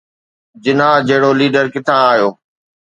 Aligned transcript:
جناح 0.63 0.95
جهڙو 1.07 1.31
ليڊر 1.39 1.65
ڪٿان 1.73 1.99
آيو؟ 2.11 2.29